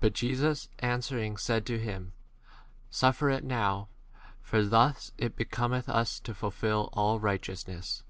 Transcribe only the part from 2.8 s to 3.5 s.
Suffer [it]